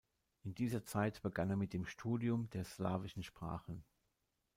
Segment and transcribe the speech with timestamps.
[0.43, 3.83] In dieser Zeit begann er mit dem Studium der slawischen Sprachen.